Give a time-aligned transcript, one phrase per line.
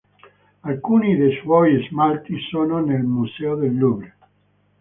[0.63, 4.15] Alcuni dei suoi smalti sono nel Museo del Louvre.